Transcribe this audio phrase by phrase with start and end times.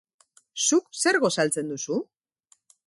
[0.69, 2.03] Zuk zer gosaltzen duzu?